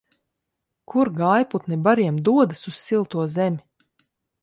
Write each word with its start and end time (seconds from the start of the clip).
Kur 0.93 1.11
gājputni 1.19 1.79
bariem 1.89 2.19
dodas 2.31 2.67
un 2.73 2.79
silto 2.83 3.31
zemi? 3.39 3.65